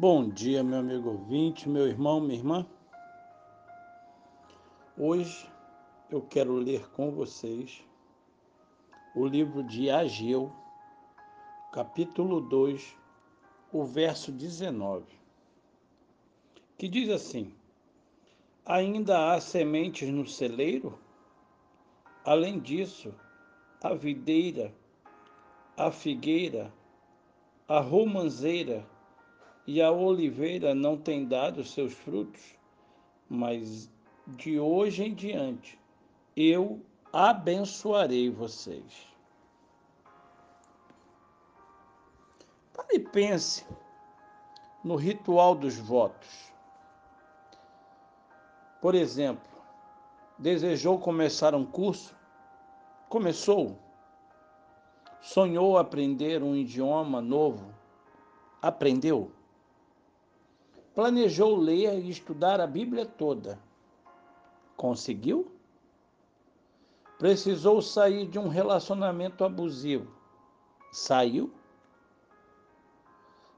[0.00, 2.64] Bom dia, meu amigo ouvinte, meu irmão, minha irmã.
[4.96, 5.50] Hoje
[6.08, 7.84] eu quero ler com vocês
[9.16, 10.52] o livro de Ageu,
[11.72, 12.96] capítulo 2,
[13.72, 15.04] o verso 19,
[16.78, 17.52] que diz assim:
[18.64, 20.96] Ainda há sementes no celeiro?
[22.24, 23.12] Além disso,
[23.82, 24.72] a videira,
[25.76, 26.72] a figueira,
[27.66, 28.86] a romanceira,
[29.68, 32.56] e a oliveira não tem dado seus frutos,
[33.28, 33.92] mas
[34.26, 35.78] de hoje em diante
[36.34, 36.80] eu
[37.12, 39.06] abençoarei vocês.
[42.72, 43.66] Pare e pense
[44.82, 46.50] no ritual dos votos.
[48.80, 49.52] Por exemplo,
[50.38, 52.16] desejou começar um curso?
[53.10, 53.78] Começou.
[55.20, 57.70] Sonhou aprender um idioma novo?
[58.62, 59.30] Aprendeu
[60.98, 63.56] planejou ler e estudar a Bíblia toda.
[64.76, 65.48] Conseguiu?
[67.20, 70.10] Precisou sair de um relacionamento abusivo.
[70.90, 71.52] Saiu?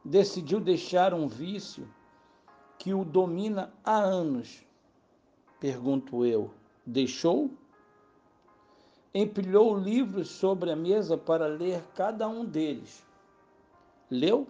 [0.04, 1.88] Decidiu deixar um vício
[2.78, 4.62] que o domina há anos.
[5.58, 6.52] Pergunto eu,
[6.84, 7.50] deixou?
[9.14, 13.02] Empilhou livros sobre a mesa para ler cada um deles.
[14.10, 14.46] Leu?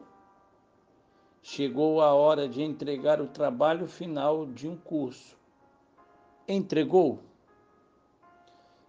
[1.42, 5.38] Chegou a hora de entregar o trabalho final de um curso.
[6.46, 7.20] Entregou?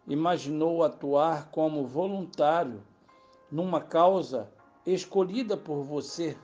[0.05, 2.83] Imaginou atuar como voluntário
[3.49, 4.51] numa causa
[4.85, 6.37] escolhida por você?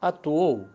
[0.00, 0.68] Atuou?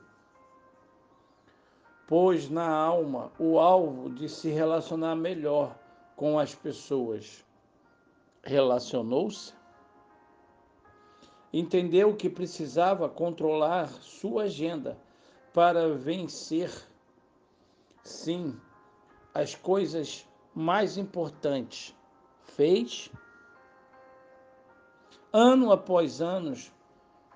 [2.08, 5.78] Pôs na alma o alvo de se relacionar melhor
[6.16, 7.46] com as pessoas.
[8.42, 9.57] Relacionou-se?
[11.52, 14.98] Entendeu que precisava controlar sua agenda
[15.54, 16.72] para vencer,
[18.04, 18.60] sim,
[19.34, 21.96] as coisas mais importantes.
[22.42, 23.12] Fez?
[25.32, 26.54] Ano após ano,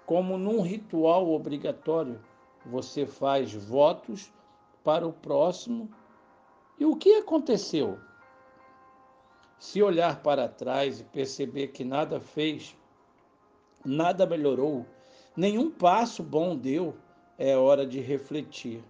[0.06, 2.20] como num ritual obrigatório,
[2.66, 4.32] você faz votos
[4.84, 5.90] para o próximo.
[6.80, 8.00] E o que aconteceu?
[9.60, 12.76] Se olhar para trás e perceber que nada fez,
[13.86, 14.86] nada melhorou,
[15.36, 16.96] nenhum passo bom deu,
[17.38, 18.84] é hora de refletir.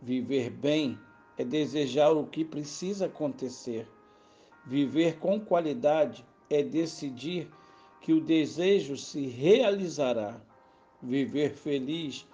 [0.00, 0.98] Viver bem
[1.38, 3.88] é desejar o que precisa acontecer.
[4.66, 7.48] Viver com qualidade é decidir
[8.00, 10.40] que o desejo se realizará.
[11.02, 12.26] Viver feliz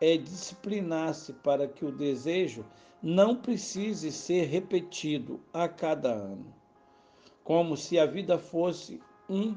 [0.00, 2.64] é disciplinar-se para que o desejo
[3.02, 6.54] não precise ser repetido a cada ano.
[7.44, 9.56] Como se a vida fosse um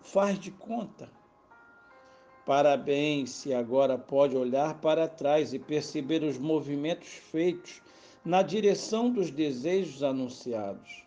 [0.00, 1.10] faz de conta.
[2.46, 7.82] Parabéns se agora pode olhar para trás e perceber os movimentos feitos
[8.24, 11.04] na direção dos desejos anunciados.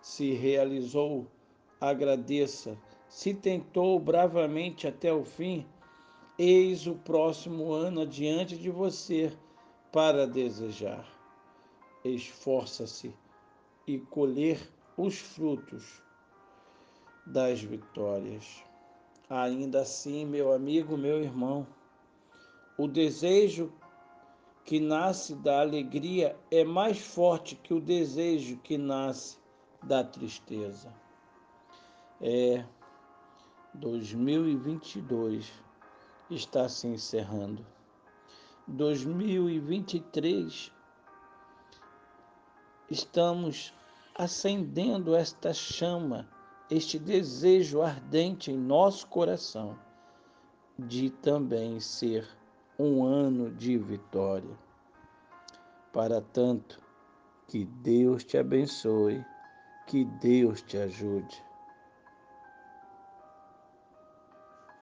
[0.00, 1.26] Se realizou,
[1.80, 2.78] agradeça.
[3.08, 5.66] Se tentou bravamente até o fim,
[6.38, 9.32] eis o próximo ano adiante de você
[9.92, 11.06] para desejar.
[12.04, 13.14] Esforça-se
[13.86, 14.60] e colher
[14.96, 16.02] os frutos
[17.26, 18.62] das vitórias.
[19.28, 21.66] Ainda assim, meu amigo, meu irmão,
[22.76, 23.72] o desejo
[24.64, 29.38] que nasce da alegria é mais forte que o desejo que nasce
[29.82, 30.92] da tristeza.
[32.20, 32.64] É
[33.74, 35.52] 2022
[36.30, 37.66] está se encerrando.
[38.66, 40.72] 2023
[42.90, 43.74] estamos
[44.14, 46.26] acendendo esta chama
[46.70, 49.78] este desejo ardente em nosso coração
[50.78, 52.26] de também ser
[52.78, 54.58] um ano de vitória.
[55.92, 56.80] Para tanto,
[57.46, 59.24] que Deus te abençoe,
[59.86, 61.42] que Deus te ajude.